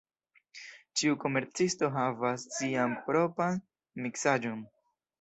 [1.01, 3.65] Ĉiu komercisto havas sian propran
[4.05, 4.69] miksaĵon.